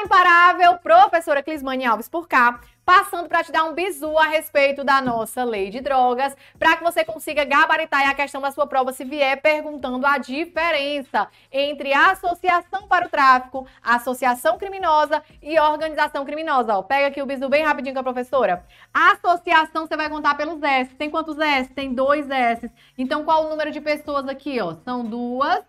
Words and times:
Imparável, 0.00 0.78
professora 0.78 1.42
Clismane 1.42 1.84
Alves 1.84 2.08
por 2.08 2.28
cá, 2.28 2.60
passando 2.84 3.28
para 3.28 3.42
te 3.42 3.50
dar 3.50 3.64
um 3.64 3.74
bizu 3.74 4.16
a 4.16 4.28
respeito 4.28 4.84
da 4.84 5.02
nossa 5.02 5.42
lei 5.44 5.70
de 5.70 5.80
drogas, 5.80 6.36
para 6.58 6.76
que 6.76 6.84
você 6.84 7.04
consiga 7.04 7.44
gabaritar 7.44 8.08
a 8.08 8.14
questão 8.14 8.40
da 8.40 8.52
sua 8.52 8.66
prova 8.66 8.92
se 8.92 9.04
vier 9.04 9.42
perguntando 9.42 10.06
a 10.06 10.16
diferença 10.16 11.28
entre 11.50 11.92
associação 11.92 12.86
para 12.86 13.06
o 13.06 13.08
tráfico, 13.10 13.66
associação 13.82 14.56
criminosa 14.56 15.22
e 15.42 15.58
organização 15.58 16.24
criminosa. 16.24 16.78
Ó, 16.78 16.82
pega 16.82 17.08
aqui 17.08 17.20
o 17.20 17.26
bizu 17.26 17.48
bem 17.48 17.64
rapidinho 17.64 17.94
com 17.94 18.00
a 18.00 18.04
professora. 18.04 18.64
Associação 18.94 19.86
você 19.86 19.96
vai 19.96 20.08
contar 20.08 20.36
pelos 20.36 20.62
S. 20.62 20.94
Tem 20.94 21.10
quantos 21.10 21.38
S? 21.38 21.70
Tem 21.74 21.92
dois 21.92 22.30
S. 22.30 22.70
Então 22.96 23.24
qual 23.24 23.44
o 23.44 23.50
número 23.50 23.70
de 23.70 23.80
pessoas 23.80 24.28
aqui, 24.28 24.60
ó? 24.60 24.76
São 24.84 25.04
duas 25.04 25.64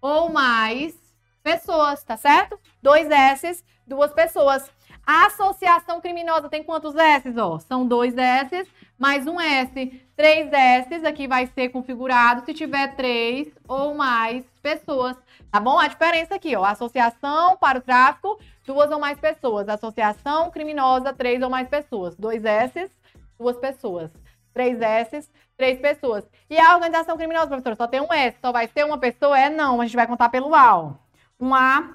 ou 0.00 0.30
mais 0.30 0.96
pessoas, 1.42 2.02
tá 2.04 2.16
certo? 2.16 2.58
Dois 2.88 3.10
S's, 3.10 3.62
duas 3.86 4.14
pessoas. 4.14 4.70
A 5.06 5.26
associação 5.26 6.00
criminosa 6.00 6.48
tem 6.48 6.62
quantos 6.62 6.94
S's? 6.94 7.36
Ó, 7.36 7.58
são 7.58 7.86
dois 7.86 8.16
S's 8.16 8.66
mais 8.98 9.26
um 9.26 9.38
S. 9.38 10.02
Três 10.16 10.50
S's 10.50 11.04
aqui 11.04 11.28
vai 11.28 11.44
ser 11.48 11.68
configurado 11.68 12.46
se 12.46 12.54
tiver 12.54 12.96
três 12.96 13.48
ou 13.68 13.94
mais 13.94 14.42
pessoas. 14.62 15.18
Tá 15.52 15.60
bom? 15.60 15.78
A 15.78 15.86
diferença 15.86 16.34
aqui, 16.34 16.56
ó. 16.56 16.64
Associação 16.64 17.58
para 17.58 17.78
o 17.78 17.82
tráfico, 17.82 18.40
duas 18.66 18.90
ou 18.90 18.98
mais 18.98 19.20
pessoas. 19.20 19.68
Associação 19.68 20.50
criminosa, 20.50 21.12
três 21.12 21.42
ou 21.42 21.50
mais 21.50 21.68
pessoas. 21.68 22.16
Dois 22.16 22.42
S's, 22.42 22.90
duas 23.38 23.58
pessoas. 23.58 24.10
Três 24.54 24.80
S's, 24.80 25.30
três 25.58 25.78
pessoas. 25.78 26.24
E 26.48 26.58
a 26.58 26.74
organização 26.74 27.18
criminosa, 27.18 27.48
professor, 27.48 27.76
só 27.76 27.86
tem 27.86 28.00
um 28.00 28.10
S, 28.10 28.38
só 28.40 28.50
vai 28.50 28.66
ser 28.66 28.86
uma 28.86 28.96
pessoa? 28.96 29.38
É 29.38 29.50
não, 29.50 29.78
a 29.78 29.84
gente 29.84 29.94
vai 29.94 30.06
contar 30.06 30.30
pelo 30.30 30.54
A, 30.54 30.78
ó 30.78 31.08
um 31.40 31.54
A, 31.54 31.94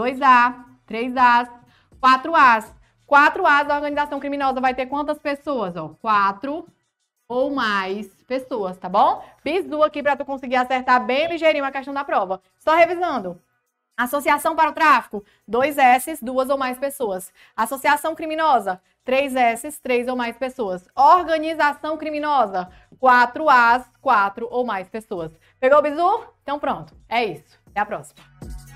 dois 0.00 0.22
A, 0.22 0.64
três 0.86 1.14
As, 1.14 1.46
quatro 2.00 2.34
As. 2.34 2.74
Quatro 3.06 3.46
As, 3.46 3.68
a 3.68 3.74
organização 3.74 4.18
criminosa 4.18 4.58
vai 4.58 4.74
ter 4.74 4.86
quantas 4.86 5.18
pessoas? 5.18 5.76
Ó, 5.76 5.90
quatro 6.00 6.66
ou 7.28 7.50
mais 7.50 8.06
pessoas, 8.24 8.78
tá 8.78 8.88
bom? 8.88 9.22
Bizu 9.44 9.82
aqui 9.82 10.02
para 10.02 10.16
tu 10.16 10.24
conseguir 10.24 10.56
acertar 10.56 11.04
bem 11.04 11.28
ligeirinho 11.28 11.64
a 11.64 11.70
questão 11.70 11.92
da 11.92 12.02
prova. 12.02 12.40
Só 12.58 12.74
revisando. 12.74 13.38
Associação 13.94 14.56
para 14.56 14.70
o 14.70 14.72
tráfico, 14.72 15.22
dois 15.46 15.76
S, 15.76 16.24
duas 16.24 16.48
ou 16.48 16.56
mais 16.56 16.78
pessoas. 16.78 17.30
Associação 17.54 18.14
criminosa, 18.14 18.80
três 19.04 19.36
S, 19.36 19.82
três 19.82 20.08
ou 20.08 20.16
mais 20.16 20.34
pessoas. 20.38 20.88
Organização 20.96 21.98
criminosa, 21.98 22.70
quatro 22.98 23.50
As, 23.50 23.86
quatro 24.00 24.48
ou 24.50 24.64
mais 24.64 24.88
pessoas. 24.88 25.30
Pegou 25.58 25.78
o 25.78 25.82
bizu? 25.82 26.24
Então 26.42 26.58
pronto, 26.58 26.96
é 27.06 27.22
isso. 27.22 27.60
Até 27.66 27.80
a 27.80 27.84
próxima. 27.84 28.69